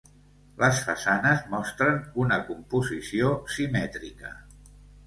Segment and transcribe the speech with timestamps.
[0.61, 4.35] Les façanes mostren una composició simètrica.